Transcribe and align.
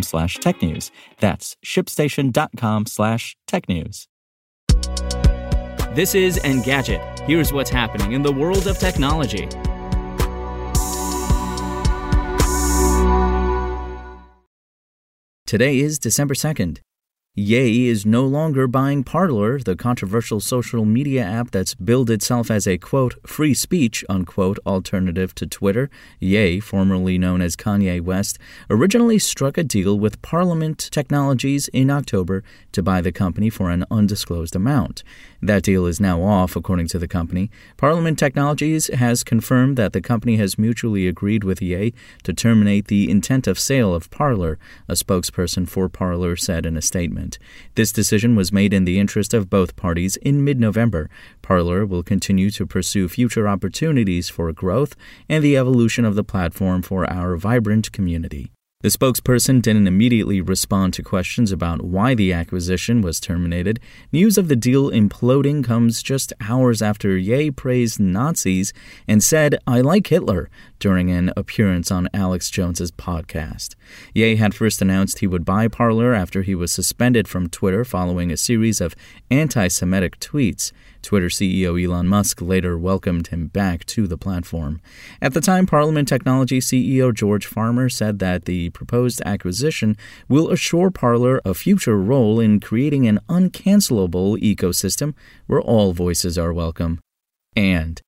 slash 0.00 0.38
technews. 0.38 0.90
That's 1.18 1.56
shipstation.com 1.62 2.86
slash 2.86 3.36
technews. 3.46 4.06
This 5.94 6.14
is 6.14 6.38
Engadget. 6.38 7.20
Here's 7.26 7.52
what's 7.52 7.68
happening 7.68 8.12
in 8.12 8.22
the 8.22 8.32
world 8.32 8.66
of 8.66 8.78
technology. 8.78 9.46
Today 15.46 15.80
is 15.80 15.98
December 15.98 16.32
2nd. 16.32 16.78
Ye 17.34 17.88
is 17.88 18.04
no 18.04 18.26
longer 18.26 18.66
buying 18.66 19.04
Parler, 19.04 19.58
the 19.58 19.74
controversial 19.74 20.38
social 20.38 20.84
media 20.84 21.24
app 21.24 21.50
that's 21.50 21.74
billed 21.74 22.10
itself 22.10 22.50
as 22.50 22.66
a 22.68 22.76
quote, 22.76 23.14
free 23.26 23.54
speech, 23.54 24.04
unquote, 24.06 24.58
alternative 24.66 25.34
to 25.36 25.46
Twitter. 25.46 25.88
Ye, 26.20 26.60
formerly 26.60 27.16
known 27.16 27.40
as 27.40 27.56
Kanye 27.56 28.02
West, 28.02 28.38
originally 28.68 29.18
struck 29.18 29.56
a 29.56 29.64
deal 29.64 29.98
with 29.98 30.20
Parlement 30.20 30.90
Technologies 30.92 31.68
in 31.68 31.88
October 31.88 32.44
to 32.72 32.82
buy 32.82 33.00
the 33.00 33.12
company 33.12 33.48
for 33.48 33.70
an 33.70 33.86
undisclosed 33.90 34.54
amount. 34.54 35.02
That 35.40 35.62
deal 35.62 35.86
is 35.86 35.98
now 35.98 36.22
off, 36.22 36.54
according 36.54 36.88
to 36.88 36.98
the 36.98 37.08
company. 37.08 37.50
Parlement 37.78 38.18
Technologies 38.18 38.88
has 38.88 39.24
confirmed 39.24 39.78
that 39.78 39.94
the 39.94 40.02
company 40.02 40.36
has 40.36 40.58
mutually 40.58 41.08
agreed 41.08 41.44
with 41.44 41.62
Ye 41.62 41.94
to 42.24 42.34
terminate 42.34 42.88
the 42.88 43.10
intent 43.10 43.46
of 43.46 43.58
sale 43.58 43.94
of 43.94 44.10
Parler, 44.10 44.58
a 44.86 44.92
spokesperson 44.92 45.66
for 45.66 45.88
Parler 45.88 46.36
said 46.36 46.66
in 46.66 46.76
a 46.76 46.82
statement. 46.82 47.21
This 47.74 47.92
decision 47.92 48.36
was 48.36 48.52
made 48.52 48.72
in 48.72 48.84
the 48.84 48.98
interest 48.98 49.34
of 49.34 49.50
both 49.50 49.76
parties 49.76 50.16
in 50.16 50.44
mid 50.44 50.58
November. 50.58 51.08
Parler 51.42 51.86
will 51.86 52.02
continue 52.02 52.50
to 52.50 52.66
pursue 52.66 53.08
future 53.08 53.48
opportunities 53.48 54.28
for 54.28 54.52
growth 54.52 54.94
and 55.28 55.42
the 55.42 55.56
evolution 55.56 56.04
of 56.04 56.14
the 56.14 56.24
platform 56.24 56.82
for 56.82 57.10
our 57.10 57.36
vibrant 57.36 57.92
community. 57.92 58.52
The 58.82 58.88
spokesperson 58.88 59.62
didn't 59.62 59.86
immediately 59.86 60.40
respond 60.40 60.92
to 60.94 61.04
questions 61.04 61.52
about 61.52 61.82
why 61.82 62.16
the 62.16 62.32
acquisition 62.32 63.00
was 63.00 63.20
terminated. 63.20 63.78
News 64.10 64.36
of 64.36 64.48
the 64.48 64.56
deal 64.56 64.90
imploding 64.90 65.62
comes 65.62 66.02
just 66.02 66.32
hours 66.40 66.82
after 66.82 67.16
Ye 67.16 67.52
praised 67.52 68.00
Nazis 68.00 68.72
and 69.06 69.22
said, 69.22 69.56
I 69.68 69.82
like 69.82 70.08
Hitler, 70.08 70.50
during 70.80 71.12
an 71.12 71.32
appearance 71.36 71.92
on 71.92 72.08
Alex 72.12 72.50
Jones's 72.50 72.90
podcast. 72.90 73.76
Ye 74.14 74.34
had 74.34 74.52
first 74.52 74.82
announced 74.82 75.20
he 75.20 75.28
would 75.28 75.44
buy 75.44 75.68
Parler 75.68 76.12
after 76.12 76.42
he 76.42 76.56
was 76.56 76.72
suspended 76.72 77.28
from 77.28 77.48
Twitter 77.48 77.84
following 77.84 78.32
a 78.32 78.36
series 78.36 78.80
of 78.80 78.96
anti 79.30 79.68
Semitic 79.68 80.18
tweets. 80.18 80.72
Twitter 81.02 81.28
CEO 81.28 81.82
Elon 81.82 82.08
Musk 82.08 82.40
later 82.40 82.78
welcomed 82.78 83.28
him 83.28 83.48
back 83.48 83.84
to 83.86 84.06
the 84.06 84.16
platform. 84.16 84.80
At 85.20 85.34
the 85.34 85.40
time, 85.40 85.66
Parlement 85.66 86.08
Technology 86.08 86.60
CEO 86.60 87.12
George 87.12 87.46
Farmer 87.46 87.88
said 87.88 88.18
that 88.20 88.44
the 88.44 88.70
proposed 88.70 89.20
acquisition 89.24 89.96
will 90.28 90.50
assure 90.50 90.90
Parler 90.90 91.40
a 91.44 91.54
future 91.54 91.98
role 91.98 92.40
in 92.40 92.60
creating 92.60 93.06
an 93.06 93.20
uncancelable 93.28 94.38
ecosystem 94.40 95.14
where 95.46 95.60
all 95.60 95.92
voices 95.92 96.38
are 96.38 96.52
welcome. 96.52 97.00
And 97.54 98.00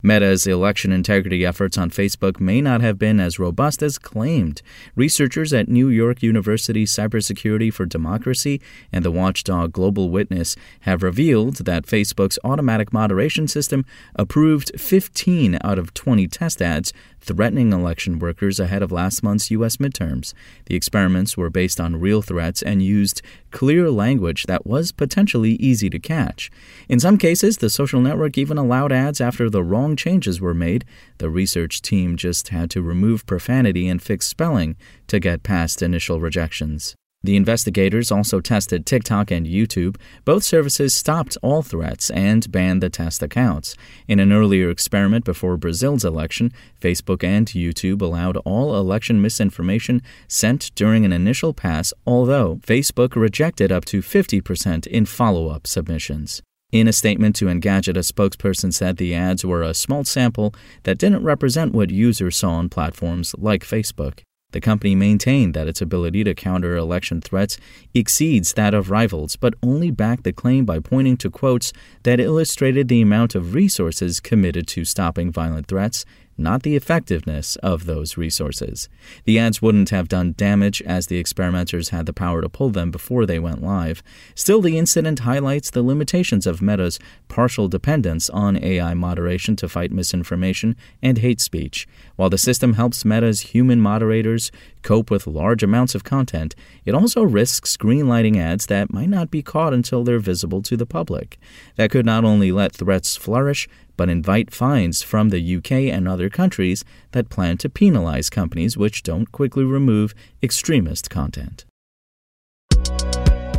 Meta's 0.00 0.46
election 0.46 0.92
integrity 0.92 1.44
efforts 1.44 1.76
on 1.76 1.90
Facebook 1.90 2.38
may 2.38 2.60
not 2.60 2.80
have 2.80 3.00
been 3.00 3.18
as 3.18 3.40
robust 3.40 3.82
as 3.82 3.98
claimed. 3.98 4.62
Researchers 4.94 5.52
at 5.52 5.66
New 5.66 5.88
York 5.88 6.22
University 6.22 6.84
Cybersecurity 6.84 7.72
for 7.72 7.84
Democracy 7.84 8.60
and 8.92 9.04
the 9.04 9.10
watchdog 9.10 9.72
Global 9.72 10.08
Witness 10.08 10.54
have 10.82 11.02
revealed 11.02 11.56
that 11.64 11.84
Facebook's 11.84 12.38
automatic 12.44 12.92
moderation 12.92 13.48
system 13.48 13.84
approved 14.14 14.70
15 14.80 15.58
out 15.64 15.80
of 15.80 15.92
20 15.94 16.28
test 16.28 16.62
ads 16.62 16.92
threatening 17.20 17.72
election 17.72 18.20
workers 18.20 18.60
ahead 18.60 18.82
of 18.82 18.92
last 18.92 19.24
month's 19.24 19.50
U.S. 19.50 19.78
midterms. 19.78 20.32
The 20.66 20.76
experiments 20.76 21.36
were 21.36 21.50
based 21.50 21.80
on 21.80 22.00
real 22.00 22.22
threats 22.22 22.62
and 22.62 22.80
used 22.82 23.20
clear 23.50 23.90
language 23.90 24.44
that 24.44 24.66
was 24.66 24.92
potentially 24.92 25.52
easy 25.52 25.90
to 25.90 25.98
catch. 25.98 26.50
In 26.88 27.00
some 27.00 27.18
cases, 27.18 27.58
the 27.58 27.70
social 27.70 28.00
network 28.00 28.38
even 28.38 28.58
allowed 28.58 28.92
ads 28.92 29.20
after 29.20 29.48
the 29.48 29.62
wrong 29.62 29.96
changes 29.96 30.40
were 30.40 30.54
made. 30.54 30.84
The 31.18 31.30
research 31.30 31.82
team 31.82 32.16
just 32.16 32.48
had 32.48 32.70
to 32.70 32.82
remove 32.82 33.26
profanity 33.26 33.88
and 33.88 34.02
fix 34.02 34.26
spelling 34.26 34.76
to 35.06 35.18
get 35.18 35.42
past 35.42 35.82
initial 35.82 36.20
rejections. 36.20 36.94
The 37.24 37.34
investigators 37.34 38.12
also 38.12 38.40
tested 38.40 38.86
TikTok 38.86 39.32
and 39.32 39.44
YouTube. 39.44 39.96
Both 40.24 40.44
services 40.44 40.94
stopped 40.94 41.36
all 41.42 41.62
threats 41.62 42.10
and 42.10 42.50
banned 42.52 42.80
the 42.80 42.90
test 42.90 43.22
accounts. 43.24 43.74
In 44.06 44.20
an 44.20 44.32
earlier 44.32 44.70
experiment 44.70 45.24
before 45.24 45.56
Brazil's 45.56 46.04
election, 46.04 46.52
Facebook 46.80 47.24
and 47.24 47.48
YouTube 47.48 48.02
allowed 48.02 48.36
all 48.38 48.76
election 48.76 49.20
misinformation 49.20 50.00
sent 50.28 50.72
during 50.76 51.04
an 51.04 51.12
initial 51.12 51.52
pass, 51.52 51.92
although 52.06 52.60
Facebook 52.62 53.16
rejected 53.16 53.72
up 53.72 53.84
to 53.86 54.00
50% 54.00 54.86
in 54.86 55.04
follow 55.04 55.48
up 55.48 55.66
submissions. 55.66 56.40
In 56.70 56.86
a 56.86 56.92
statement 56.92 57.34
to 57.36 57.46
Engadget, 57.46 57.96
a 57.96 58.00
spokesperson 58.00 58.72
said 58.72 58.96
the 58.96 59.14
ads 59.14 59.44
were 59.44 59.62
a 59.62 59.74
small 59.74 60.04
sample 60.04 60.54
that 60.84 60.98
didn't 60.98 61.24
represent 61.24 61.72
what 61.72 61.90
users 61.90 62.36
saw 62.36 62.50
on 62.50 62.68
platforms 62.68 63.34
like 63.38 63.64
Facebook. 63.64 64.20
The 64.52 64.62
company 64.62 64.94
maintained 64.94 65.52
that 65.52 65.68
its 65.68 65.82
ability 65.82 66.24
to 66.24 66.34
counter 66.34 66.74
election 66.74 67.20
threats 67.20 67.58
exceeds 67.92 68.54
that 68.54 68.72
of 68.72 68.90
rivals, 68.90 69.36
but 69.36 69.52
only 69.62 69.90
backed 69.90 70.24
the 70.24 70.32
claim 70.32 70.64
by 70.64 70.80
pointing 70.80 71.18
to 71.18 71.30
quotes 71.30 71.70
that 72.04 72.18
illustrated 72.18 72.88
the 72.88 73.02
amount 73.02 73.34
of 73.34 73.52
resources 73.52 74.20
committed 74.20 74.66
to 74.68 74.86
stopping 74.86 75.30
violent 75.30 75.66
threats 75.66 76.06
not 76.38 76.62
the 76.62 76.76
effectiveness 76.76 77.56
of 77.56 77.86
those 77.86 78.16
resources. 78.16 78.88
The 79.24 79.38
ads 79.38 79.60
wouldn't 79.60 79.90
have 79.90 80.08
done 80.08 80.34
damage 80.36 80.80
as 80.82 81.08
the 81.08 81.18
experimenters 81.18 81.88
had 81.88 82.06
the 82.06 82.12
power 82.12 82.40
to 82.40 82.48
pull 82.48 82.70
them 82.70 82.90
before 82.90 83.26
they 83.26 83.38
went 83.38 83.62
live. 83.62 84.02
Still, 84.34 84.60
the 84.60 84.78
incident 84.78 85.20
highlights 85.20 85.70
the 85.70 85.82
limitations 85.82 86.46
of 86.46 86.62
Meta's 86.62 86.98
partial 87.28 87.68
dependence 87.68 88.30
on 88.30 88.62
AI 88.62 88.94
moderation 88.94 89.56
to 89.56 89.68
fight 89.68 89.90
misinformation 89.90 90.76
and 91.02 91.18
hate 91.18 91.40
speech. 91.40 91.86
While 92.16 92.30
the 92.30 92.38
system 92.38 92.74
helps 92.74 93.04
Meta's 93.04 93.40
human 93.40 93.80
moderators 93.80 94.50
cope 94.82 95.10
with 95.10 95.26
large 95.26 95.62
amounts 95.62 95.94
of 95.94 96.04
content, 96.04 96.54
it 96.84 96.94
also 96.94 97.22
risks 97.22 97.76
greenlighting 97.76 98.36
ads 98.36 98.66
that 98.66 98.92
might 98.92 99.08
not 99.08 99.30
be 99.30 99.42
caught 99.42 99.74
until 99.74 100.04
they're 100.04 100.18
visible 100.18 100.62
to 100.62 100.76
the 100.76 100.86
public. 100.86 101.38
That 101.76 101.90
could 101.90 102.06
not 102.06 102.24
only 102.24 102.52
let 102.52 102.72
threats 102.72 103.16
flourish, 103.16 103.68
but 103.98 104.08
invite 104.08 104.50
fines 104.50 105.02
from 105.02 105.28
the 105.28 105.56
UK 105.56 105.72
and 105.92 106.08
other 106.08 106.30
countries 106.30 106.84
that 107.12 107.28
plan 107.28 107.58
to 107.58 107.68
penalize 107.68 108.30
companies 108.30 108.78
which 108.78 109.02
don't 109.02 109.30
quickly 109.30 109.64
remove 109.64 110.14
extremist 110.42 111.10
content. 111.10 111.66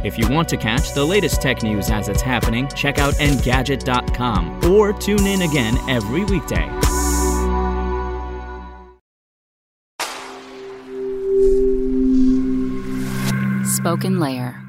If 0.02 0.18
you 0.18 0.30
want 0.30 0.48
to 0.50 0.58
catch 0.58 0.94
the 0.94 1.04
latest 1.04 1.42
tech 1.42 1.62
news 1.62 1.92
as 1.92 2.08
it's 2.08 2.22
happening, 2.22 2.70
check 2.70 3.00
out 3.00 3.16
Engadget.com 3.16 4.72
or 4.72 4.94
tune 4.94 5.28
in 5.28 5.42
again 5.42 5.78
every 5.90 6.24
weekday. 6.24 6.70
SpokenLayer. 13.80 14.69